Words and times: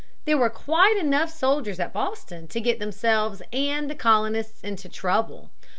There 0.25 0.35
were 0.39 0.49
quite 0.49 0.97
enough 0.97 1.29
soldiers 1.29 1.79
at 1.79 1.93
Boston 1.93 2.47
to 2.47 2.59
get 2.59 2.79
themselves 2.79 3.43
and 3.53 3.87
the 3.87 3.93
colonists 3.93 4.61
into 4.63 4.89
trouble. 4.89 5.51